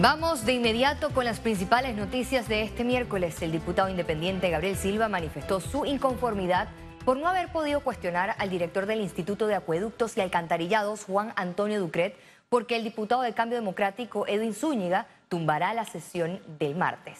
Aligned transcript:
Vamos 0.00 0.46
de 0.46 0.52
inmediato 0.52 1.10
con 1.10 1.24
las 1.24 1.40
principales 1.40 1.96
noticias 1.96 2.46
de 2.46 2.62
este 2.62 2.84
miércoles. 2.84 3.42
El 3.42 3.50
diputado 3.50 3.88
independiente 3.88 4.48
Gabriel 4.48 4.76
Silva 4.76 5.08
manifestó 5.08 5.58
su 5.58 5.86
inconformidad 5.86 6.68
por 7.04 7.16
no 7.16 7.26
haber 7.26 7.50
podido 7.50 7.80
cuestionar 7.80 8.36
al 8.38 8.48
director 8.48 8.86
del 8.86 9.00
Instituto 9.00 9.48
de 9.48 9.56
Acueductos 9.56 10.16
y 10.16 10.20
Alcantarillados, 10.20 11.02
Juan 11.02 11.32
Antonio 11.34 11.80
Ducret, 11.80 12.16
porque 12.48 12.76
el 12.76 12.84
diputado 12.84 13.22
de 13.22 13.34
Cambio 13.34 13.58
Democrático, 13.58 14.24
Edwin 14.28 14.54
Zúñiga, 14.54 15.08
tumbará 15.28 15.74
la 15.74 15.84
sesión 15.84 16.40
del 16.60 16.76
martes. 16.76 17.18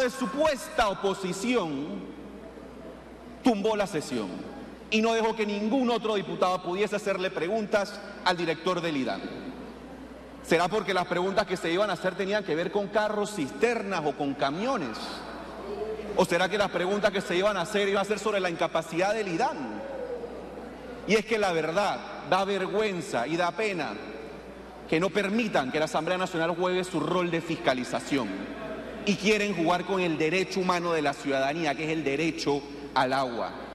De 0.00 0.08
supuesta 0.08 0.90
oposición 0.90 1.98
tumbó 3.42 3.74
la 3.74 3.88
sesión 3.88 4.28
y 4.92 5.02
no 5.02 5.14
dejó 5.14 5.34
que 5.34 5.44
ningún 5.44 5.90
otro 5.90 6.14
diputado 6.14 6.62
pudiese 6.62 6.94
hacerle 6.94 7.32
preguntas 7.32 8.00
al 8.24 8.36
director 8.36 8.80
del 8.80 8.98
IDAN. 8.98 9.47
¿Será 10.48 10.66
porque 10.66 10.94
las 10.94 11.06
preguntas 11.06 11.46
que 11.46 11.58
se 11.58 11.70
iban 11.70 11.90
a 11.90 11.92
hacer 11.92 12.14
tenían 12.14 12.42
que 12.42 12.54
ver 12.54 12.72
con 12.72 12.88
carros, 12.88 13.34
cisternas 13.34 14.00
o 14.06 14.12
con 14.12 14.32
camiones? 14.32 14.96
¿O 16.16 16.24
será 16.24 16.48
que 16.48 16.56
las 16.56 16.70
preguntas 16.70 17.10
que 17.10 17.20
se 17.20 17.36
iban 17.36 17.58
a 17.58 17.62
hacer 17.62 17.86
iban 17.86 18.00
a 18.00 18.06
ser 18.06 18.18
sobre 18.18 18.40
la 18.40 18.48
incapacidad 18.48 19.12
del 19.12 19.28
IDAN? 19.28 19.58
Y 21.06 21.16
es 21.16 21.26
que 21.26 21.38
la 21.38 21.52
verdad 21.52 21.98
da 22.30 22.46
vergüenza 22.46 23.26
y 23.26 23.36
da 23.36 23.50
pena 23.50 23.92
que 24.88 24.98
no 24.98 25.10
permitan 25.10 25.70
que 25.70 25.78
la 25.78 25.84
Asamblea 25.84 26.16
Nacional 26.16 26.56
juegue 26.56 26.82
su 26.82 26.98
rol 26.98 27.30
de 27.30 27.42
fiscalización 27.42 28.28
y 29.04 29.16
quieren 29.16 29.54
jugar 29.54 29.84
con 29.84 30.00
el 30.00 30.16
derecho 30.16 30.60
humano 30.60 30.94
de 30.94 31.02
la 31.02 31.12
ciudadanía, 31.12 31.74
que 31.74 31.84
es 31.84 31.90
el 31.90 32.04
derecho 32.04 32.62
al 32.94 33.12
agua. 33.12 33.67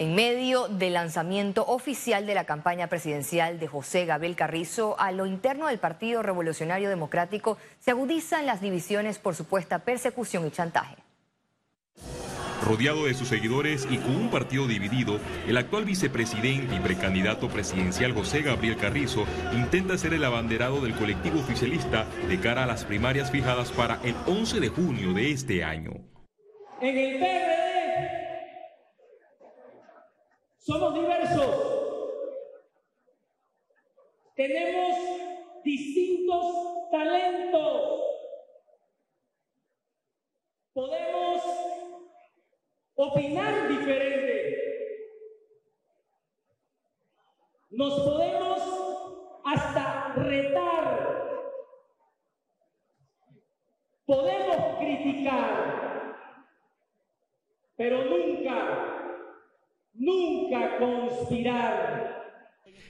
En 0.00 0.14
medio 0.14 0.68
del 0.68 0.92
lanzamiento 0.92 1.66
oficial 1.66 2.24
de 2.24 2.36
la 2.36 2.44
campaña 2.44 2.86
presidencial 2.86 3.58
de 3.58 3.66
José 3.66 4.06
Gabriel 4.06 4.36
Carrizo, 4.36 4.94
a 5.00 5.10
lo 5.10 5.26
interno 5.26 5.66
del 5.66 5.80
Partido 5.80 6.22
Revolucionario 6.22 6.88
Democrático 6.88 7.58
se 7.80 7.90
agudizan 7.90 8.46
las 8.46 8.60
divisiones 8.60 9.18
por 9.18 9.34
supuesta 9.34 9.80
persecución 9.80 10.46
y 10.46 10.52
chantaje. 10.52 10.94
Rodeado 12.64 13.06
de 13.06 13.14
sus 13.14 13.26
seguidores 13.26 13.88
y 13.90 13.98
con 13.98 14.14
un 14.14 14.30
partido 14.30 14.68
dividido, 14.68 15.18
el 15.48 15.56
actual 15.56 15.84
vicepresidente 15.84 16.76
y 16.76 16.78
precandidato 16.78 17.48
presidencial 17.48 18.12
José 18.12 18.42
Gabriel 18.42 18.76
Carrizo 18.76 19.26
intenta 19.52 19.98
ser 19.98 20.14
el 20.14 20.24
abanderado 20.24 20.80
del 20.80 20.94
colectivo 20.94 21.40
oficialista 21.40 22.06
de 22.28 22.38
cara 22.38 22.62
a 22.62 22.66
las 22.66 22.84
primarias 22.84 23.32
fijadas 23.32 23.72
para 23.72 23.98
el 24.04 24.14
11 24.28 24.60
de 24.60 24.68
junio 24.68 25.12
de 25.12 25.32
este 25.32 25.64
año. 25.64 25.90
En 26.80 26.96
el 26.96 27.67
somos 30.68 30.92
diversos. 30.92 31.56
Tenemos 34.36 34.94
distintos 35.64 36.90
talentos. 36.90 38.02
Podemos 40.74 41.42
opinar 42.96 43.68
diferente. 43.68 44.58
Nos 47.70 48.00
podemos 48.00 48.60
hasta 49.46 50.12
retar. 50.16 51.08
Podemos 54.04 54.78
criticar, 54.78 56.16
pero 57.76 58.04
nunca 58.04 58.97
nunca 59.98 60.78
conspirar. 60.78 62.18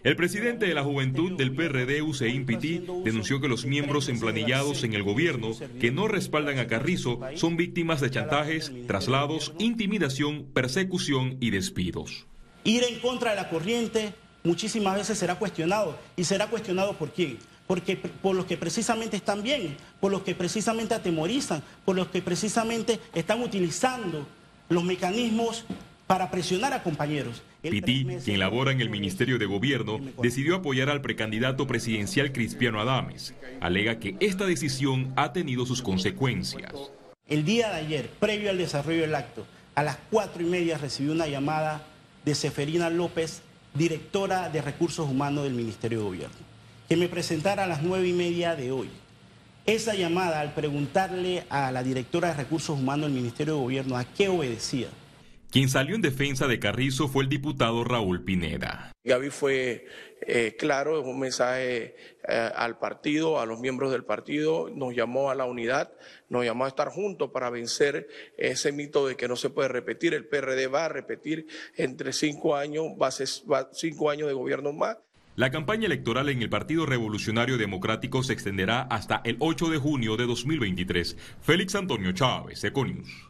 El 0.05 0.15
presidente 0.15 0.67
de 0.67 0.75
la 0.75 0.85
Juventud 0.85 1.37
del 1.37 1.55
PRD, 1.55 2.03
Hussein 2.03 2.47
Piti, 2.47 2.85
denunció 3.05 3.41
que 3.41 3.49
los 3.49 3.67
miembros 3.67 4.09
emplanillados 4.09 4.85
en 4.85 4.95
el 4.95 5.03
gobierno 5.03 5.51
que 5.81 5.91
no 5.91 6.07
respaldan 6.07 6.59
a 6.59 6.69
Carrizo 6.69 7.21
son 7.35 7.57
víctimas 7.57 8.01
de 8.01 8.11
chantajes, 8.11 8.73
traslados, 8.87 9.53
intimidación, 9.59 10.45
persecución 10.53 11.37
y 11.41 11.51
despidos. 11.51 12.27
Ir 12.63 12.85
en 12.85 13.01
contra 13.01 13.31
de 13.31 13.37
la 13.37 13.49
corriente 13.49 14.15
muchísimas 14.45 14.95
veces 14.95 15.19
será 15.19 15.35
cuestionado. 15.35 15.99
¿Y 16.17 16.25
será 16.25 16.47
cuestionado 16.47 16.95
por 16.95 17.11
quién? 17.11 17.39
Porque 17.67 17.97
por 17.97 18.37
los 18.37 18.47
que 18.47 18.57
precisamente 18.57 19.17
están 19.17 19.43
bien, 19.43 19.77
por 20.01 20.13
los 20.13 20.23
que 20.23 20.35
precisamente 20.35 20.95
atemorizan, 20.95 21.63
por 21.85 21.97
los 21.97 22.07
que 22.09 22.23
precisamente 22.23 23.01
están 23.15 23.43
utilizando 23.43 24.27
los 24.69 24.85
mecanismos 24.85 25.65
para 26.09 26.31
presionar 26.31 26.73
a 26.73 26.83
compañeros. 26.83 27.43
Piti, 27.61 28.07
quien 28.25 28.41
labora 28.41 28.73
en 28.73 28.81
el 28.81 28.89
Ministerio 28.89 29.39
de 29.39 29.45
Gobierno, 29.45 30.01
decidió 30.23 30.57
apoyar 30.57 30.89
al 30.89 31.03
precandidato 31.03 31.67
presidencial 31.67 32.33
Cristiano 32.33 32.81
Adames. 32.81 33.35
Alega 33.61 33.99
que 34.01 34.17
esta 34.19 34.47
decisión 34.47 35.13
ha 35.17 35.35
tenido 35.35 35.67
sus 35.67 35.83
consecuencias. 35.83 36.73
El 37.27 37.45
día 37.45 37.69
de 37.69 37.77
ayer, 37.77 38.11
previo 38.19 38.49
al 38.49 38.57
desarrollo 38.57 39.03
del 39.03 39.15
acto, 39.15 39.47
a 39.75 39.83
las 39.83 39.99
cuatro 40.11 40.43
y 40.43 40.47
media 40.47 40.79
recibí 40.79 41.11
una 41.11 41.27
llamada 41.27 41.83
de 42.25 42.35
Seferina 42.35 42.89
López, 42.89 43.43
directora 43.75 44.49
de 44.49 44.63
Recursos 44.63 45.07
Humanos 45.07 45.45
del 45.45 45.53
Ministerio 45.53 45.99
de 45.99 46.05
Gobierno, 46.05 46.37
que 46.89 46.97
me 46.97 47.09
presentara 47.09 47.65
a 47.65 47.67
las 47.67 47.83
nueve 47.83 48.09
y 48.09 48.15
media 48.15 48.57
de 48.57 48.73
hoy. 48.73 48.89
Esa 49.67 49.95
llamada, 49.95 50.41
al 50.41 50.55
preguntarle 50.55 51.45
a 51.51 51.71
la 51.71 51.83
directora 51.83 52.29
de 52.29 52.35
Recursos 52.35 52.79
Humanos 52.79 53.11
del 53.11 53.21
Ministerio 53.21 53.57
de 53.57 53.61
Gobierno 53.61 53.99
a 53.99 54.05
qué 54.05 54.31
obedecía, 54.31 54.89
quien 55.51 55.69
salió 55.69 55.95
en 55.95 56.03
defensa 56.03 56.47
de 56.47 56.59
Carrizo 56.59 57.09
fue 57.09 57.25
el 57.25 57.29
diputado 57.29 57.85
Raúl 57.85 58.23
Pineda. 58.23 58.93
Gaby 59.05 59.31
fue 59.31 59.87
eh, 60.21 60.57
claro, 60.59 61.01
es 61.01 61.07
un 61.07 61.19
mensaje 61.19 61.97
eh, 62.29 62.51
al 62.55 62.79
partido, 62.79 63.41
a 63.41 63.47
los 63.47 63.61
miembros 63.61 63.91
del 63.91 64.05
partido, 64.05 64.69
nos 64.69 64.95
llamó 64.95 65.31
a 65.31 65.35
la 65.35 65.47
unidad, 65.47 65.93
nos 66.29 66.45
llamó 66.45 66.65
a 66.65 66.69
estar 66.69 66.89
juntos 66.89 67.31
para 67.31 67.51
vencer 67.51 68.09
ese 68.37 68.73
mito 68.73 69.07
de 69.07 69.17
que 69.17 69.29
no 69.29 69.37
se 69.37 69.51
puede 69.51 69.69
repetir. 69.69 70.15
El 70.15 70.27
PRD 70.27 70.67
va 70.67 70.87
a 70.87 70.89
repetir 70.89 71.47
entre 71.77 72.13
cinco 72.13 72.57
años, 72.57 72.87
va 73.01 73.07
a 73.07 73.13
ser 73.13 73.29
cinco 73.73 74.11
años 74.11 74.29
de 74.29 74.35
gobierno 74.35 74.73
más. 74.73 74.99
La 75.37 75.53
campaña 75.53 75.87
electoral 75.87 76.29
en 76.31 76.43
el 76.43 76.51
Partido 76.51 76.85
Revolucionario 76.85 77.59
Democrático 77.59 78.25
se 78.25 78.33
extenderá 78.33 78.83
hasta 78.83 79.21
el 79.25 79.37
8 79.39 79.71
de 79.71 79.79
junio 79.79 80.17
de 80.17 80.27
2023. 80.27 81.17
Félix 81.41 81.77
Antonio 81.77 82.11
Chávez, 82.11 82.65
Econius. 82.65 83.28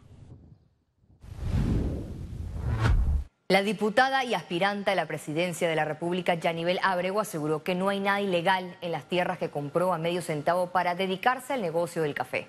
La 3.51 3.63
diputada 3.63 4.25
y 4.25 4.35
aspirante 4.35 4.91
a 4.91 4.95
la 4.95 5.07
presidencia 5.07 5.71
de 5.71 5.75
la 5.75 5.87
República, 5.87 6.35
Yanibel 6.35 6.79
Abrego, 6.83 7.19
aseguró 7.19 7.63
que 7.63 7.75
no 7.75 7.89
hay 7.89 7.99
nada 7.99 8.21
ilegal 8.21 8.77
en 8.83 8.93
las 8.93 9.09
tierras 9.09 9.39
que 9.39 9.49
compró 9.49 9.95
a 9.95 9.99
medio 9.99 10.21
centavo 10.21 10.67
para 10.67 10.95
dedicarse 10.95 11.55
al 11.55 11.63
negocio 11.63 12.03
del 12.03 12.13
café. 12.13 12.47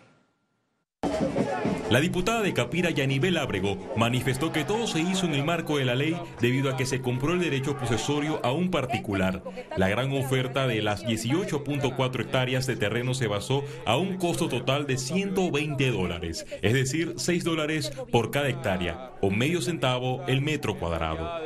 La 1.90 2.00
diputada 2.00 2.44
de 2.44 2.54
Capira, 2.54 2.92
Yanibel 2.92 3.36
Ábrego, 3.36 3.76
manifestó 3.96 4.52
que 4.52 4.64
todo 4.64 4.86
se 4.86 5.00
hizo 5.00 5.26
en 5.26 5.34
el 5.34 5.44
marco 5.44 5.80
de 5.80 5.86
la 5.86 5.96
ley 5.96 6.16
debido 6.40 6.70
a 6.70 6.78
que 6.78 6.86
se 6.86 7.02
compró 7.02 7.34
el 7.34 7.40
derecho 7.40 7.76
posesorio 7.76 8.40
a 8.46 8.52
un 8.52 8.70
particular. 8.70 9.42
La 9.76 9.90
gran 9.90 10.16
oferta 10.16 10.68
de 10.68 10.84
las 10.84 11.04
18.4 11.04 12.22
hectáreas 12.22 12.68
de 12.68 12.76
terreno 12.76 13.16
se 13.16 13.26
basó 13.26 13.64
a 13.88 13.98
un 13.98 14.18
costo 14.18 14.50
total 14.50 14.86
de 14.86 15.00
120 15.00 15.90
dólares, 15.90 16.46
es 16.62 16.74
decir, 16.74 17.16
6 17.18 17.44
dólares 17.44 17.92
por 18.12 18.30
cada 18.30 18.50
hectárea, 18.50 19.14
o 19.22 19.32
medio 19.32 19.60
centavo 19.60 20.24
el 20.28 20.42
metro 20.42 20.78
cuadrado. 20.78 21.42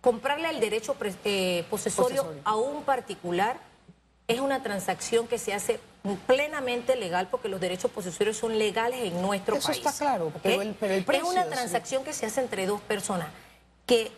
Comprarle 0.00 0.48
el 0.48 0.60
derecho 0.60 0.96
eh, 1.24 1.64
posesorio 1.68 2.32
a 2.44 2.56
un 2.56 2.82
particular 2.84 3.71
es 4.28 4.40
una 4.40 4.62
transacción 4.62 5.26
que 5.26 5.38
se 5.38 5.52
hace 5.52 5.80
plenamente 6.26 6.96
legal 6.96 7.28
porque 7.30 7.48
los 7.48 7.60
derechos 7.60 7.90
posesorios 7.90 8.36
son 8.36 8.58
legales 8.58 9.00
en 9.04 9.22
nuestro 9.22 9.54
país. 9.54 9.68
Eso 9.68 9.88
está 9.88 9.92
claro, 9.92 10.32
pero, 10.42 10.62
el, 10.62 10.76
Es 10.80 11.22
una 11.22 11.46
transacción 11.46 12.04
que 12.04 12.12
se 12.12 12.26
hace 12.26 12.40
entre 12.40 12.66
dos 12.66 12.80
personas 12.80 13.28
que 13.86 14.10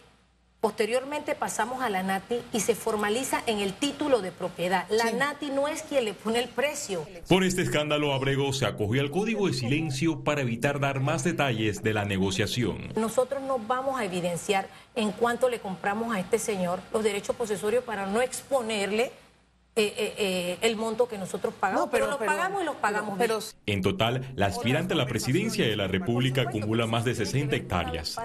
posteriormente 0.60 1.34
pasamos 1.34 1.82
a 1.82 1.90
la 1.90 2.02
NATI 2.02 2.40
y 2.54 2.60
se 2.60 2.74
formaliza 2.74 3.42
en 3.46 3.58
el 3.58 3.74
título 3.74 4.22
de 4.22 4.32
propiedad. 4.32 4.86
La 4.88 5.10
NATI 5.12 5.50
no 5.50 5.68
es 5.68 5.82
quien 5.82 6.06
le 6.06 6.14
pone 6.14 6.38
el 6.38 6.48
precio. 6.48 7.06
Por 7.28 7.44
este 7.44 7.60
escándalo, 7.60 8.14
Abrego 8.14 8.50
se 8.54 8.64
acogió 8.64 9.02
al 9.02 9.10
código 9.10 9.46
de 9.46 9.52
silencio 9.52 10.24
para 10.24 10.40
evitar 10.40 10.80
dar 10.80 11.00
más 11.00 11.22
detalles 11.22 11.82
de 11.82 11.92
la 11.92 12.06
negociación. 12.06 12.94
Nosotros 12.96 13.42
no 13.42 13.58
vamos 13.58 14.00
a 14.00 14.06
evidenciar 14.06 14.68
en 14.94 15.12
cuánto 15.12 15.50
le 15.50 15.60
compramos 15.60 16.14
a 16.14 16.20
este 16.20 16.38
señor 16.38 16.80
los 16.94 17.04
derechos 17.04 17.36
posesorios 17.36 17.84
para 17.84 18.06
no 18.06 18.22
exponerle 18.22 19.12
eh, 19.76 19.92
eh, 19.96 20.14
eh, 20.18 20.58
el 20.60 20.76
monto 20.76 21.08
que 21.08 21.18
nosotros 21.18 21.52
pagamos, 21.58 21.88
pero, 21.90 22.06
los 22.06 22.18
pagamos 22.18 22.62
y 22.62 22.64
los 22.64 22.76
pagamos. 22.76 23.18
Pero, 23.18 23.40
en 23.66 23.82
total, 23.82 24.32
la 24.36 24.46
aspirante 24.46 24.94
a 24.94 24.96
la 24.96 25.06
presidencia 25.06 25.66
de 25.66 25.74
la 25.74 25.88
República 25.88 26.42
acumula 26.42 26.86
más 26.86 27.04
de 27.04 27.16
60 27.16 27.56
hectáreas. 27.56 28.16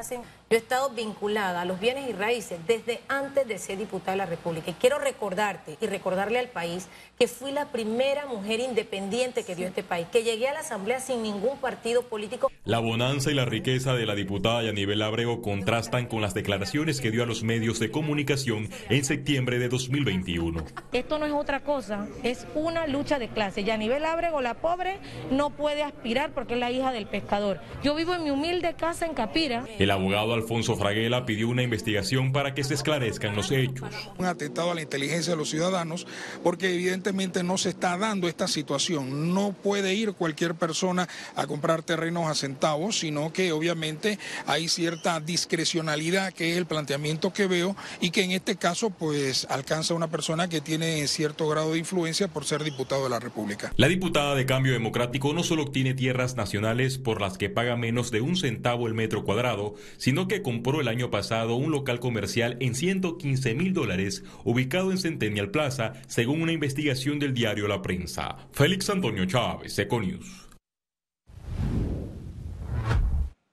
Yo 0.49 0.57
he 0.57 0.61
estado 0.61 0.89
vinculada 0.89 1.61
a 1.61 1.65
los 1.65 1.79
bienes 1.79 2.09
y 2.09 2.11
raíces 2.11 2.57
desde 2.65 3.01
antes 3.07 3.47
de 3.47 3.59
ser 3.59 3.77
diputada 3.77 4.13
de 4.13 4.17
la 4.17 4.25
República. 4.25 4.71
Y 4.71 4.73
quiero 4.73 4.97
recordarte 4.97 5.77
y 5.79 5.85
recordarle 5.85 6.39
al 6.39 6.47
país 6.47 6.87
que 7.19 7.27
fui 7.27 7.51
la 7.51 7.71
primera 7.71 8.25
mujer 8.25 8.59
independiente 8.59 9.43
que 9.43 9.55
dio 9.55 9.67
este 9.67 9.83
país, 9.83 10.07
que 10.11 10.23
llegué 10.23 10.47
a 10.47 10.53
la 10.53 10.61
Asamblea 10.61 11.01
sin 11.01 11.21
ningún 11.21 11.59
partido 11.59 12.01
político. 12.01 12.51
La 12.65 12.79
bonanza 12.79 13.29
y 13.29 13.35
la 13.35 13.45
riqueza 13.45 13.93
de 13.93 14.07
la 14.07 14.15
diputada 14.15 14.63
Yanibel 14.63 15.03
Abrego 15.03 15.43
contrastan 15.43 16.07
con 16.07 16.21
las 16.21 16.33
declaraciones 16.33 16.99
que 16.99 17.11
dio 17.11 17.21
a 17.21 17.27
los 17.27 17.43
medios 17.43 17.79
de 17.79 17.91
comunicación 17.91 18.69
en 18.89 19.05
septiembre 19.05 19.59
de 19.59 19.69
2021. 19.69 20.65
Esto 20.93 21.19
no 21.19 21.27
es 21.27 21.31
otra 21.31 21.59
cosa, 21.59 22.07
es 22.23 22.47
una 22.55 22.87
lucha 22.87 23.19
de 23.19 23.27
clase. 23.27 23.63
Yanibel 23.63 24.03
Abrego, 24.03 24.41
la 24.41 24.55
pobre, 24.55 24.97
no 25.29 25.51
puede 25.51 25.83
aspirar 25.83 26.31
porque 26.33 26.55
es 26.55 26.59
la 26.59 26.71
hija 26.71 26.91
del 26.91 27.05
pescador. 27.05 27.59
Yo 27.83 27.93
vivo 27.93 28.15
en 28.15 28.23
mi 28.23 28.31
humilde 28.31 28.73
casa 28.73 29.05
en 29.05 29.13
Capira. 29.13 29.67
El 29.77 29.91
abogado 29.91 30.38
Alfonso 30.39 30.75
Fraguela 30.75 31.25
pidió 31.25 31.49
una 31.49 31.63
investigación 31.63 32.31
para 32.31 32.53
que 32.53 32.63
se 32.63 32.73
esclarezcan 32.73 33.35
los 33.35 33.51
hechos. 33.51 33.89
Un 34.17 34.25
atentado 34.25 34.71
a 34.71 34.75
la 34.75 34.81
inteligencia 34.81 35.33
de 35.33 35.37
los 35.37 35.49
ciudadanos 35.49 36.07
porque 36.43 36.73
evidentemente 36.73 37.43
no 37.43 37.57
se 37.57 37.69
está 37.69 37.97
dando 37.97 38.27
esta 38.27 38.47
situación. 38.47 39.33
No 39.33 39.53
puede 39.53 39.93
ir 39.93 40.13
cualquier 40.13 40.55
persona 40.55 41.07
a 41.35 41.45
comprar 41.45 41.83
terrenos 41.83 42.27
a 42.27 42.35
centavos, 42.35 42.99
sino 42.99 43.33
que 43.33 43.51
obviamente 43.51 44.17
hay 44.45 44.69
cierta 44.69 45.19
discrecionalidad 45.19 46.33
que 46.33 46.51
es 46.51 46.57
el 46.57 46.65
planteamiento 46.65 47.33
que 47.33 47.47
veo 47.47 47.75
y 47.99 48.11
que 48.11 48.23
en 48.23 48.31
este 48.31 48.55
caso 48.55 48.89
pues 48.89 49.45
alcanza 49.49 49.93
una 49.93 50.07
persona 50.07 50.47
que 50.47 50.61
tiene 50.61 51.05
cierto 51.07 51.47
grado 51.49 51.73
de 51.73 51.79
influencia 51.79 52.27
por 52.29 52.45
ser 52.45 52.63
diputado 52.63 53.03
de 53.03 53.09
la 53.09 53.19
República. 53.19 53.73
La 53.75 53.87
diputada 53.87 54.35
de 54.35 54.45
Cambio 54.45 54.71
Democrático 54.71 55.33
no 55.33 55.43
solo 55.43 55.63
obtiene 55.63 55.93
tierras 55.93 56.35
nacionales 56.35 56.97
por 56.97 57.19
las 57.19 57.37
que 57.37 57.49
paga 57.49 57.75
menos 57.75 58.11
de 58.11 58.21
un 58.21 58.37
centavo 58.37 58.87
el 58.87 58.93
metro 58.93 59.25
cuadrado, 59.25 59.75
sino 59.97 60.27
que 60.29 60.41
compró 60.41 60.79
el 60.79 60.87
año 60.87 61.11
pasado 61.11 61.55
un 61.55 61.71
local 61.71 61.99
comercial 61.99 62.55
en 62.61 62.73
115 62.73 63.53
mil 63.55 63.73
dólares 63.73 64.23
ubicado 64.45 64.91
en 64.91 64.97
Centennial 64.97 65.51
Plaza, 65.51 65.91
según 66.07 66.41
una 66.41 66.53
investigación 66.53 67.19
del 67.19 67.33
diario 67.33 67.67
La 67.67 67.81
Prensa. 67.81 68.37
Félix 68.53 68.89
Antonio 68.89 69.25
Chávez, 69.25 69.77
Econius. 69.77 70.47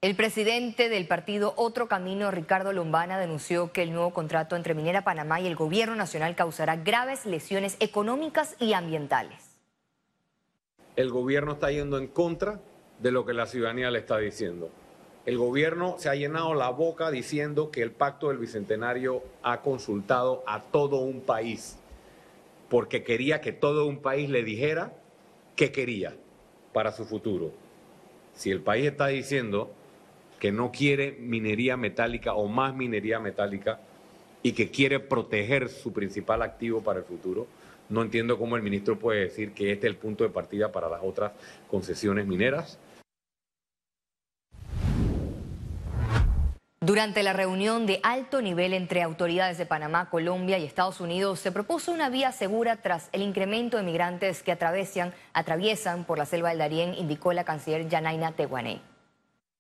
El 0.03 0.15
presidente 0.15 0.89
del 0.89 1.09
partido 1.09 1.55
Otro 1.57 1.89
Camino, 1.89 2.31
Ricardo 2.31 2.73
Lombana, 2.73 3.19
denunció 3.19 3.73
que 3.73 3.83
el 3.83 3.93
nuevo 3.93 4.13
contrato 4.13 4.55
entre 4.55 4.75
Minera 4.75 5.03
Panamá 5.03 5.41
y 5.41 5.49
el 5.49 5.57
gobierno 5.57 5.97
nacional 5.97 6.37
causará 6.37 6.77
graves 6.77 7.27
lesiones 7.27 7.77
económicas 7.81 8.55
y 8.61 8.75
ambientales. 8.75 9.59
El 10.95 11.11
gobierno 11.11 11.55
está 11.55 11.73
yendo 11.73 11.99
en 11.99 12.07
contra 12.07 12.61
de 13.01 13.11
lo 13.11 13.27
que 13.27 13.33
la 13.33 13.47
ciudadanía 13.47 13.91
le 13.91 13.99
está 13.99 14.19
diciendo. 14.19 14.71
El 15.27 15.39
gobierno 15.39 15.97
se 15.99 16.09
ha 16.09 16.15
llenado 16.15 16.55
la 16.55 16.71
boca 16.71 17.11
diciendo 17.11 17.73
que 17.73 17.83
el 17.83 17.91
pacto 17.91 18.29
del 18.29 18.39
Bicentenario 18.39 19.25
ha 19.43 19.61
consultado 19.61 20.45
a 20.47 20.63
todo 20.63 20.99
un 20.99 21.21
país, 21.21 21.77
porque 22.69 23.03
quería 23.03 23.41
que 23.41 23.51
todo 23.51 23.87
un 23.87 23.99
país 23.99 24.31
le 24.31 24.45
dijera 24.45 24.93
qué 25.57 25.73
quería 25.73 26.15
para 26.73 26.93
su 26.93 27.05
futuro. 27.05 27.51
Si 28.35 28.53
el 28.53 28.61
país 28.61 28.87
está 28.87 29.09
diciendo 29.09 29.73
que 30.39 30.53
no 30.53 30.71
quiere 30.71 31.17
minería 31.19 31.77
metálica 31.77 32.35
o 32.35 32.47
más 32.47 32.77
minería 32.77 33.19
metálica 33.19 33.81
y 34.45 34.53
que 34.53 34.71
quiere 34.71 35.01
proteger 35.01 35.69
su 35.71 35.93
principal 35.93 36.43
activo 36.43 36.83
para 36.83 37.01
el 37.01 37.05
futuro, 37.05 37.49
no 37.89 38.03
entiendo 38.03 38.39
cómo 38.39 38.55
el 38.55 38.63
ministro 38.63 38.97
puede 38.97 39.23
decir 39.23 39.53
que 39.53 39.73
este 39.73 39.89
es 39.89 39.93
el 39.93 39.99
punto 39.99 40.23
de 40.23 40.31
partida 40.31 40.71
para 40.71 40.89
las 40.89 41.01
otras 41.03 41.33
concesiones 41.69 42.29
mineras. 42.29 42.79
Durante 46.87 47.25
la 47.25 47.33
reunión 47.33 47.85
de 47.85 47.99
alto 48.05 48.41
nivel 48.41 48.73
entre 48.73 49.03
autoridades 49.03 49.59
de 49.59 49.67
Panamá, 49.67 50.09
Colombia 50.09 50.57
y 50.57 50.65
Estados 50.65 51.01
Unidos, 51.01 51.41
se 51.41 51.51
propuso 51.51 51.91
una 51.91 52.11
vía 52.11 52.31
segura 52.31 52.77
tras 52.77 53.09
el 53.11 53.23
incremento 53.23 53.77
de 53.77 53.83
migrantes 53.83 54.45
que 54.45 54.53
atraviesan, 54.53 56.05
por 56.05 56.17
la 56.17 56.27
selva 56.27 56.51
del 56.51 56.59
Darién, 56.59 56.95
indicó 56.95 57.33
la 57.33 57.43
canciller 57.43 57.89
Yanaina 57.89 58.31
Tehuané. 58.31 58.81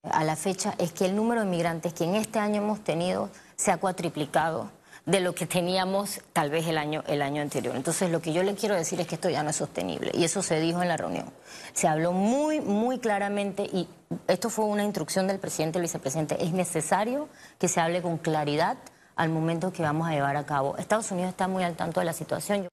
A 0.05 0.23
la 0.23 0.37
fecha 0.37 0.77
es 0.79 0.93
que 0.93 1.07
el 1.07 1.17
número 1.17 1.41
de 1.41 1.49
migrantes 1.49 1.95
que 1.95 2.05
en 2.05 2.15
este 2.15 2.39
año 2.39 2.63
hemos 2.63 2.85
tenido 2.85 3.29
se 3.57 3.73
ha 3.73 3.79
cuatriplicado 3.79 4.71
de 5.07 5.21
lo 5.21 5.37
que 5.37 5.47
teníamos 5.47 6.21
tal 6.33 6.51
vez 6.51 6.67
el 6.67 6.77
año, 6.77 7.05
el 7.07 7.23
año 7.23 7.41
anterior. 7.41 7.77
Entonces, 7.77 8.11
lo 8.11 8.21
que 8.21 8.33
yo 8.33 8.43
le 8.43 8.57
quiero 8.57 8.75
decir 8.75 9.01
es 9.01 9.07
que 9.07 9.15
esto 9.15 9.31
ya 9.31 9.45
no 9.45 9.51
es 9.51 9.57
sostenible 9.57 10.11
y 10.13 10.25
eso 10.25 10.43
se 10.43 10.61
dijo 10.61 10.83
en 10.83 10.89
la 10.89 10.97
reunión. 10.97 11.33
Se 11.73 11.87
habló 11.87 12.11
muy, 12.11 12.61
muy 12.61 12.99
claramente 12.99 13.63
y 13.63 13.89
esto 14.27 14.51
fue 14.51 14.65
una 14.65 14.83
instrucción 14.83 15.29
del 15.29 15.39
presidente 15.39 15.79
y 15.79 15.83
vicepresidente. 15.83 16.43
Es 16.43 16.53
necesario 16.53 17.29
que 17.61 17.69
se 17.69 17.81
hable 17.81 18.03
con 18.03 18.19
claridad 18.19 18.79
al 19.15 19.29
momento 19.29 19.73
que 19.73 19.83
vamos 19.83 20.09
a 20.09 20.11
llevar 20.11 20.37
a 20.37 20.45
cabo. 20.45 20.77
Estados 20.77 21.11
Unidos 21.13 21.31
está 21.31 21.47
muy 21.47 21.63
al 21.63 21.77
tanto 21.77 22.01
de 22.01 22.07
la 22.07 22.13
situación. 22.13 22.69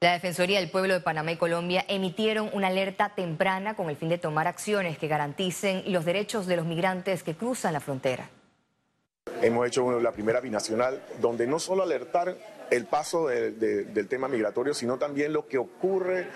La 0.00 0.12
Defensoría 0.12 0.58
del 0.58 0.70
Pueblo 0.70 0.94
de 0.94 1.00
Panamá 1.00 1.32
y 1.32 1.36
Colombia 1.36 1.84
emitieron 1.88 2.50
una 2.52 2.66
alerta 2.66 3.14
temprana 3.14 3.74
con 3.74 3.88
el 3.88 3.96
fin 3.96 4.08
de 4.08 4.18
tomar 4.18 4.48
acciones 4.48 4.98
que 4.98 5.08
garanticen 5.08 5.84
los 5.86 6.04
derechos 6.04 6.46
de 6.46 6.56
los 6.56 6.66
migrantes 6.66 7.22
que 7.22 7.36
cruzan 7.36 7.72
la 7.72 7.80
frontera. 7.80 8.28
Hemos 9.42 9.66
hecho 9.66 10.00
la 10.00 10.12
primera 10.12 10.40
binacional 10.40 11.02
donde 11.20 11.46
no 11.46 11.58
solo 11.58 11.82
alertar 11.82 12.36
el 12.70 12.86
paso 12.86 13.28
del 13.28 14.08
tema 14.08 14.28
migratorio, 14.28 14.74
sino 14.74 14.98
también 14.98 15.32
lo 15.32 15.46
que 15.46 15.58
ocurre 15.58 16.26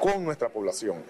con 0.00 0.24
nuestra 0.24 0.48
población 0.48 1.02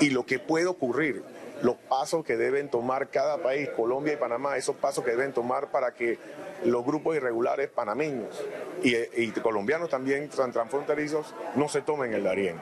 y 0.00 0.10
lo 0.10 0.24
que 0.24 0.38
puede 0.38 0.66
ocurrir, 0.66 1.22
los 1.62 1.76
pasos 1.76 2.24
que 2.24 2.36
deben 2.36 2.68
tomar 2.68 3.10
cada 3.10 3.42
país, 3.42 3.68
Colombia 3.70 4.14
y 4.14 4.16
Panamá, 4.16 4.56
esos 4.56 4.76
pasos 4.76 5.04
que 5.04 5.12
deben 5.12 5.32
tomar 5.32 5.70
para 5.70 5.94
que 5.94 6.18
los 6.64 6.84
grupos 6.84 7.16
irregulares 7.16 7.70
panameños 7.70 8.42
y, 8.82 9.30
colombianos 9.30 9.90
también 9.90 10.28
transfronterizos 10.28 11.34
no 11.54 11.68
se 11.68 11.82
tomen 11.82 12.14
el 12.14 12.24
Darién. 12.24 12.56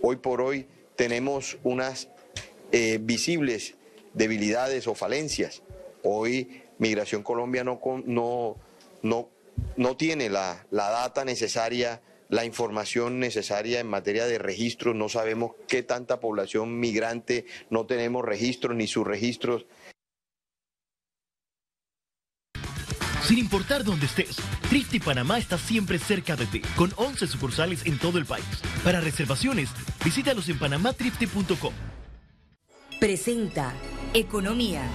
Hoy 0.00 0.16
por 0.16 0.40
hoy 0.40 0.68
tenemos 0.94 1.58
unas 1.64 2.08
eh, 2.72 2.98
visibles 3.00 3.74
debilidades 4.14 4.86
o 4.86 4.94
falencias. 4.94 5.62
Hoy 6.02 6.62
Migración 6.78 7.22
Colombia 7.22 7.64
no, 7.64 7.80
no, 8.04 8.56
no, 9.02 9.28
no 9.76 9.96
tiene 9.96 10.28
la, 10.28 10.66
la 10.70 10.90
data 10.90 11.24
necesaria 11.24 12.00
la 12.28 12.44
información 12.44 13.20
necesaria 13.20 13.80
en 13.80 13.86
materia 13.86 14.26
de 14.26 14.38
registros, 14.38 14.94
no 14.94 15.08
sabemos 15.08 15.52
qué 15.68 15.82
tanta 15.82 16.20
población 16.20 16.78
migrante, 16.80 17.46
no 17.70 17.86
tenemos 17.86 18.24
registros 18.24 18.76
ni 18.76 18.86
sus 18.86 19.06
registros. 19.06 19.66
Sin 23.22 23.38
importar 23.38 23.82
dónde 23.82 24.06
estés, 24.06 24.36
Trifte 24.68 25.00
Panamá 25.00 25.38
está 25.38 25.58
siempre 25.58 25.98
cerca 25.98 26.36
de 26.36 26.46
ti, 26.46 26.62
con 26.76 26.92
11 26.96 27.26
sucursales 27.26 27.84
en 27.84 27.98
todo 27.98 28.18
el 28.18 28.26
país. 28.26 28.44
Para 28.84 29.00
reservaciones, 29.00 29.70
visítalos 30.04 30.48
en 30.48 30.58
panamatrifte.com. 30.60 31.72
Presenta 33.00 33.74
Economía. 34.14 34.88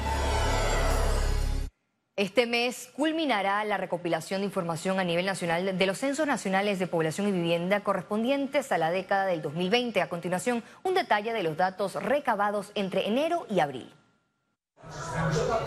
Este 2.18 2.46
mes 2.46 2.90
culminará 2.94 3.64
la 3.64 3.78
recopilación 3.78 4.42
de 4.42 4.46
información 4.46 5.00
a 5.00 5.06
nivel 5.06 5.26
nacional 5.26 5.78
de 5.78 5.86
los 5.86 5.98
censos 5.98 6.28
nacionales 6.28 6.78
de 6.78 6.86
población 6.86 7.30
y 7.30 7.32
vivienda 7.32 7.86
correspondientes 7.86 8.74
a 8.74 8.78
la 8.78 8.92
década 8.92 9.26
del 9.26 9.42
2020. 9.42 10.02
A 10.02 10.10
continuación, 10.10 10.62
un 10.84 10.94
detalle 10.94 11.32
de 11.32 11.44
los 11.44 11.56
datos 11.56 11.96
recabados 11.96 12.74
entre 12.76 13.08
enero 13.08 13.48
y 13.50 13.62
abril. 13.62 13.94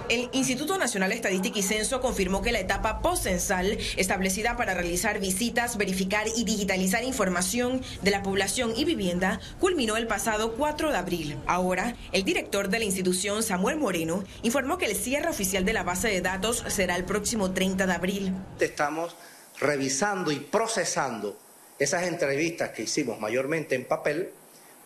El 0.09 0.29
Instituto 0.33 0.79
Nacional 0.79 1.11
de 1.11 1.17
Estadística 1.17 1.59
y 1.59 1.63
Censo 1.63 2.01
confirmó 2.01 2.43
que 2.43 2.53
la 2.53 2.61
etapa 2.61 3.01
postcensal, 3.01 3.79
establecida 3.97 4.57
para 4.57 4.75
realizar 4.75 5.21
visitas, 5.21 5.77
verificar 5.77 6.27
y 6.35 6.45
digitalizar 6.45 7.05
información 7.05 7.83
de 8.03 8.11
la 8.11 8.23
población 8.23 8.73
y 8.77 8.85
vivienda, 8.85 9.41
culminó 9.61 9.97
el 9.97 10.07
pasado 10.07 10.55
4 10.55 10.91
de 10.91 10.97
abril. 10.97 11.39
Ahora, 11.47 11.97
el 12.13 12.25
director 12.25 12.69
de 12.69 12.79
la 12.79 12.85
institución, 12.85 13.43
Samuel 13.43 13.77
Moreno, 13.77 14.25
informó 14.43 14.79
que 14.79 14.87
el 14.87 14.97
cierre 14.97 15.29
oficial 15.29 15.65
de 15.65 15.73
la 15.73 15.83
base 15.83 16.09
de 16.09 16.21
datos 16.21 16.65
será 16.69 16.97
el 16.97 17.05
próximo 17.05 17.53
30 17.53 17.87
de 17.87 17.93
abril. 17.93 18.33
Estamos 18.61 19.17
revisando 19.59 20.33
y 20.33 20.41
procesando 20.41 21.39
esas 21.79 22.05
entrevistas 22.05 22.71
que 22.71 22.83
hicimos 22.83 23.19
mayormente 23.21 23.75
en 23.75 23.85
papel 23.87 24.31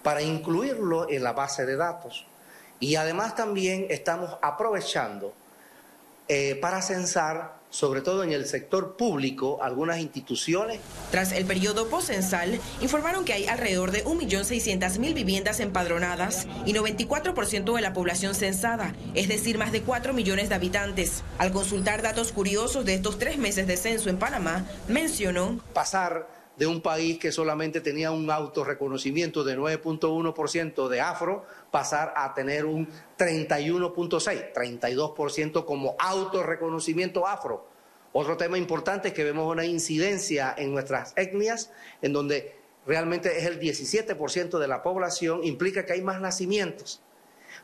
para 0.03 0.23
incluirlo 0.23 1.11
en 1.11 1.23
la 1.23 1.33
base 1.33 1.67
de 1.67 1.77
datos. 1.77 2.27
Y 2.81 2.97
además 2.97 3.35
también 3.35 3.87
estamos 3.91 4.37
aprovechando 4.43 5.35
eh, 6.31 6.59
para 6.61 6.83
censar, 6.83 7.55
sobre 7.71 8.03
todo 8.03 8.23
en 8.23 8.33
el 8.33 8.45
sector 8.45 8.97
público, 8.97 9.63
algunas 9.63 9.99
instituciones. 9.99 10.79
Tras 11.11 11.33
el 11.33 11.47
periodo 11.47 11.89
poscensal, 11.89 12.61
informaron 12.83 13.25
que 13.25 13.33
hay 13.33 13.47
alrededor 13.47 13.93
de 13.93 14.05
1.600.000 14.05 15.15
viviendas 15.15 15.59
empadronadas 15.59 16.47
y 16.67 16.75
94% 16.75 17.75
de 17.75 17.81
la 17.81 17.95
población 17.95 18.35
censada, 18.35 18.95
es 19.15 19.29
decir, 19.29 19.57
más 19.57 19.73
de 19.73 19.81
4 19.81 20.13
millones 20.13 20.51
de 20.51 20.55
habitantes. 20.55 21.25
Al 21.39 21.51
consultar 21.51 22.03
datos 22.03 22.31
curiosos 22.31 22.85
de 22.85 22.95
estos 22.95 23.19
tres 23.19 23.39
meses 23.39 23.67
de 23.67 23.79
censo 23.79 24.11
en 24.11 24.19
Panamá, 24.19 24.67
mencionó... 24.87 25.61
Pasar 25.73 26.38
de 26.59 26.67
un 26.67 26.81
país 26.81 27.19
que 27.19 27.31
solamente 27.31 27.81
tenía 27.81 28.11
un 28.11 28.31
autorreconocimiento 28.31 29.45
de 29.45 29.57
9.1% 29.57 30.89
de 30.89 31.01
afro, 31.01 31.45
pasar 31.71 32.13
a 32.17 32.35
tener 32.35 32.65
un 32.65 32.89
31.6, 33.17 34.53
32% 34.53 35.65
como 35.65 35.95
autorreconocimiento 35.99 37.27
afro. 37.27 37.67
Otro 38.13 38.37
tema 38.37 38.59
importante 38.59 39.09
es 39.09 39.15
que 39.15 39.25
vemos 39.25 39.51
una 39.51 39.65
incidencia 39.65 40.55
en 40.59 40.73
nuestras 40.73 41.13
etnias, 41.17 41.71
en 42.03 42.13
donde 42.13 42.57
realmente 42.87 43.39
es 43.39 43.45
el 43.45 43.61
17% 43.61 44.59
de 44.59 44.69
la 44.69 44.83
población, 44.83 45.45
implica 45.45 45.87
que 45.87 45.93
hay 45.93 46.03
más 46.03 46.21
nacimientos 46.21 47.03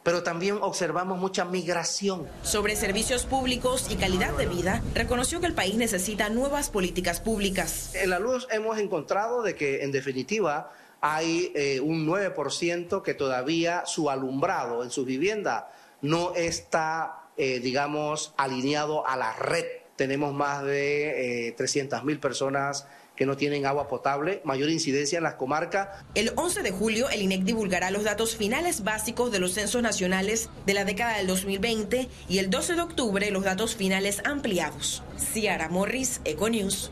pero 0.03 0.23
también 0.23 0.59
observamos 0.61 1.19
mucha 1.19 1.45
migración. 1.45 2.27
Sobre 2.43 2.77
servicios 2.77 3.25
públicos 3.25 3.87
y 3.91 3.97
calidad 3.97 4.33
de 4.37 4.47
vida, 4.47 4.83
reconoció 4.95 5.41
que 5.41 5.47
el 5.47 5.55
país 5.55 5.77
necesita 5.77 6.29
nuevas 6.29 6.71
políticas 6.71 7.21
públicas. 7.21 7.95
En 7.95 8.11
la 8.11 8.19
luz 8.19 8.47
hemos 8.51 8.79
encontrado 8.79 9.43
de 9.43 9.55
que, 9.55 9.85
en 9.85 9.93
definitiva, 9.93 10.73
hay 11.01 11.53
eh, 11.55 11.81
un 11.81 12.07
9% 12.07 13.03
que 13.03 13.13
todavía 13.13 13.85
su 13.85 14.09
alumbrado 14.09 14.83
en 14.83 14.91
su 14.91 15.05
vivienda 15.05 15.71
no 16.01 16.35
está, 16.35 17.29
eh, 17.37 17.61
digamos, 17.61 18.33
alineado 18.37 19.07
a 19.07 19.17
la 19.17 19.35
red. 19.35 19.67
Tenemos 19.97 20.33
más 20.33 20.65
de 20.65 21.49
eh, 21.49 21.53
300 21.53 22.05
mil 22.05 22.19
personas 22.19 22.87
que 23.17 23.27
no 23.27 23.37
tienen 23.37 23.67
agua 23.67 23.89
potable, 23.89 24.41
mayor 24.45 24.71
incidencia 24.71 25.19
en 25.19 25.25
las 25.25 25.35
comarcas. 25.35 25.89
El 26.15 26.33
11 26.37 26.63
de 26.63 26.71
julio, 26.71 27.09
el 27.11 27.23
INEC 27.23 27.43
divulgará 27.43 27.91
los 27.91 28.05
datos 28.05 28.37
finales 28.37 28.85
básicos 28.85 29.31
de 29.31 29.39
los 29.39 29.53
censos 29.53 29.83
nacionales 29.83 30.49
de 30.67 30.75
la 30.75 30.85
década 30.85 31.17
del 31.19 31.27
2020 31.27 32.09
y 32.29 32.39
el 32.39 32.51
12 32.51 32.75
de 32.75 32.83
octubre 32.83 33.31
los 33.31 33.45
datos 33.45 33.77
finales 33.77 34.21
ampliados. 34.25 35.03
Ciara 35.17 35.69
Morris, 35.69 36.21
Econews. 36.25 36.91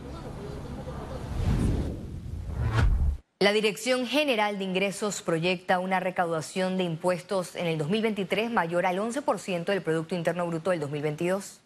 La 3.41 3.53
Dirección 3.53 4.07
General 4.07 4.57
de 4.57 4.63
Ingresos 4.63 5.21
proyecta 5.21 5.81
una 5.81 5.99
recaudación 5.99 6.79
de 6.79 6.85
impuestos 6.85 7.57
en 7.57 7.67
el 7.67 7.77
2023 7.77 8.53
mayor 8.53 8.87
al 8.87 8.99
11% 8.99 9.65
del 9.65 9.83
Producto 9.83 10.15
Interno 10.15 10.47
Bruto 10.47 10.71
del 10.71 10.79
2022. 10.79 11.62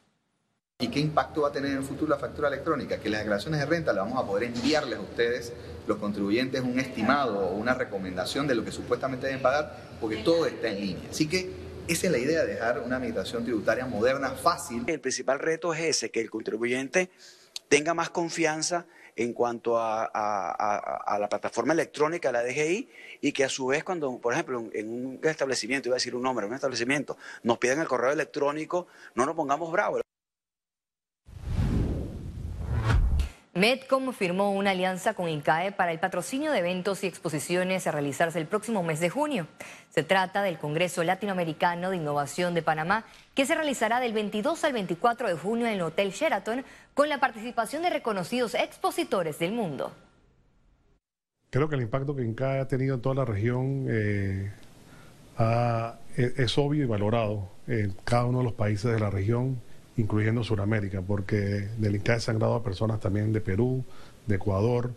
¿Y 0.78 0.88
qué 0.88 1.00
impacto 1.00 1.40
va 1.40 1.48
a 1.48 1.52
tener 1.52 1.70
en 1.70 1.78
el 1.78 1.84
futuro 1.84 2.10
la 2.10 2.18
factura 2.18 2.48
electrónica? 2.48 3.00
Que 3.00 3.08
las 3.08 3.20
declaraciones 3.20 3.60
de 3.60 3.64
renta 3.64 3.94
las 3.94 4.04
vamos 4.04 4.22
a 4.22 4.26
poder 4.26 4.44
enviarles 4.44 4.98
a 4.98 5.00
ustedes, 5.00 5.54
los 5.86 5.96
contribuyentes, 5.96 6.60
un 6.60 6.78
estimado 6.78 7.48
o 7.48 7.54
una 7.54 7.72
recomendación 7.72 8.46
de 8.46 8.54
lo 8.54 8.62
que 8.62 8.70
supuestamente 8.70 9.26
deben 9.26 9.40
pagar, 9.40 9.74
porque 10.02 10.18
todo 10.18 10.44
está 10.44 10.68
en 10.68 10.80
línea. 10.80 11.08
Así 11.10 11.30
que 11.30 11.50
esa 11.88 12.06
es 12.08 12.12
la 12.12 12.18
idea 12.18 12.44
de 12.44 12.52
dejar 12.52 12.80
una 12.80 12.96
administración 12.96 13.44
tributaria 13.44 13.86
moderna, 13.86 14.32
fácil. 14.32 14.84
El 14.86 15.00
principal 15.00 15.38
reto 15.38 15.72
es 15.72 15.80
ese, 15.80 16.10
que 16.10 16.20
el 16.20 16.28
contribuyente 16.28 17.08
tenga 17.70 17.94
más 17.94 18.10
confianza 18.10 18.84
en 19.16 19.32
cuanto 19.32 19.78
a, 19.78 21.16
la 21.18 21.28
plataforma 21.30 21.72
electrónica 21.72 22.30
la 22.30 22.42
DGI 22.42 22.90
y 23.22 23.32
que 23.32 23.44
a 23.44 23.48
su 23.48 23.68
vez 23.68 23.82
cuando, 23.82 24.18
por 24.18 24.34
ejemplo, 24.34 24.62
en 24.74 24.88
un 24.90 25.20
establecimiento, 25.22 25.88
iba 25.88 25.94
a 25.94 25.96
decir 25.96 26.14
un 26.14 26.22
nombre, 26.22 26.44
un 26.44 26.52
establecimiento, 26.52 27.16
nos 27.44 27.56
piden 27.56 27.80
el 27.80 27.88
correo 27.88 28.12
electrónico, 28.12 28.88
no 29.14 29.24
nos 29.24 29.34
pongamos 29.34 29.72
bravos. 29.72 30.05
Medcom 33.56 34.12
firmó 34.12 34.52
una 34.52 34.72
alianza 34.72 35.14
con 35.14 35.30
INCAE 35.30 35.72
para 35.72 35.90
el 35.90 35.98
patrocinio 35.98 36.52
de 36.52 36.58
eventos 36.58 37.02
y 37.02 37.06
exposiciones 37.06 37.86
a 37.86 37.90
realizarse 37.90 38.38
el 38.38 38.44
próximo 38.44 38.82
mes 38.82 39.00
de 39.00 39.08
junio. 39.08 39.46
Se 39.88 40.02
trata 40.02 40.42
del 40.42 40.58
Congreso 40.58 41.02
Latinoamericano 41.02 41.88
de 41.88 41.96
Innovación 41.96 42.52
de 42.52 42.60
Panamá, 42.60 43.06
que 43.34 43.46
se 43.46 43.54
realizará 43.54 43.98
del 43.98 44.12
22 44.12 44.62
al 44.62 44.74
24 44.74 45.28
de 45.28 45.36
junio 45.36 45.66
en 45.66 45.72
el 45.72 45.80
Hotel 45.80 46.10
Sheraton, 46.10 46.66
con 46.92 47.08
la 47.08 47.18
participación 47.18 47.82
de 47.82 47.88
reconocidos 47.88 48.52
expositores 48.54 49.38
del 49.38 49.52
mundo. 49.52 49.90
Creo 51.48 51.70
que 51.70 51.76
el 51.76 51.82
impacto 51.82 52.14
que 52.14 52.24
INCAE 52.24 52.60
ha 52.60 52.68
tenido 52.68 52.96
en 52.96 53.00
toda 53.00 53.14
la 53.14 53.24
región 53.24 53.86
eh, 53.88 54.52
ha, 55.38 55.98
es, 56.14 56.38
es 56.38 56.58
obvio 56.58 56.84
y 56.84 56.86
valorado 56.86 57.48
en 57.66 57.96
cada 58.04 58.26
uno 58.26 58.38
de 58.40 58.44
los 58.44 58.52
países 58.52 58.92
de 58.92 59.00
la 59.00 59.08
región 59.08 59.62
incluyendo 59.96 60.44
Sudamérica, 60.44 61.02
porque 61.02 61.68
del 61.78 61.96
INCAE 61.96 62.20
se 62.20 62.30
han 62.30 62.38
dado 62.38 62.54
a 62.54 62.62
personas 62.62 63.00
también 63.00 63.32
de 63.32 63.40
Perú, 63.40 63.84
de 64.26 64.36
Ecuador, 64.36 64.92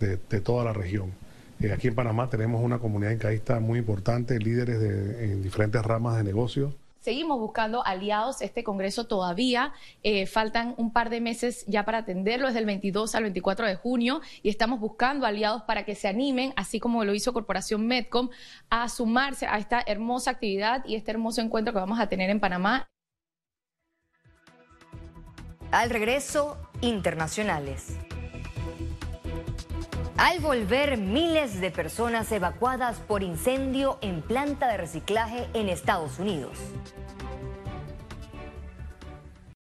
de, 0.00 0.16
toda 0.40 0.64
la 0.64 0.72
región. 0.72 1.12
Eh, 1.60 1.72
aquí 1.72 1.88
en 1.88 1.94
Panamá 1.94 2.28
tenemos 2.28 2.62
una 2.62 2.78
comunidad 2.78 3.12
incaísta 3.12 3.60
muy 3.60 3.78
importante, 3.78 4.38
líderes 4.38 4.80
de, 4.80 5.32
en 5.32 5.42
diferentes 5.42 5.82
ramas 5.82 6.16
de 6.16 6.24
negocios. 6.24 6.74
Seguimos 7.00 7.38
buscando 7.38 7.84
aliados. 7.84 8.40
Este 8.40 8.64
Congreso 8.64 9.06
todavía 9.06 9.74
eh, 10.02 10.24
faltan 10.24 10.74
un 10.78 10.90
par 10.90 11.10
de 11.10 11.20
meses 11.20 11.64
ya 11.66 11.84
para 11.84 11.98
atenderlo, 11.98 12.48
es 12.48 12.54
del 12.54 12.64
22 12.64 13.14
al 13.14 13.24
24 13.24 13.66
de 13.66 13.76
junio, 13.76 14.22
y 14.42 14.48
estamos 14.48 14.80
buscando 14.80 15.26
aliados 15.26 15.62
para 15.64 15.84
que 15.84 15.94
se 15.94 16.08
animen, 16.08 16.54
así 16.56 16.80
como 16.80 17.04
lo 17.04 17.12
hizo 17.12 17.34
Corporación 17.34 17.86
Medcom, 17.86 18.30
a 18.70 18.88
sumarse 18.88 19.46
a 19.46 19.58
esta 19.58 19.82
hermosa 19.86 20.30
actividad 20.30 20.82
y 20.86 20.94
este 20.94 21.10
hermoso 21.10 21.42
encuentro 21.42 21.74
que 21.74 21.80
vamos 21.80 22.00
a 22.00 22.08
tener 22.08 22.30
en 22.30 22.40
Panamá. 22.40 22.88
Al 25.74 25.90
regreso, 25.90 26.56
internacionales. 26.82 27.96
Al 30.16 30.38
volver, 30.38 30.98
miles 30.98 31.60
de 31.60 31.72
personas 31.72 32.30
evacuadas 32.30 33.00
por 33.00 33.24
incendio 33.24 33.98
en 34.00 34.22
planta 34.22 34.68
de 34.68 34.76
reciclaje 34.76 35.48
en 35.52 35.68
Estados 35.68 36.20
Unidos. 36.20 36.56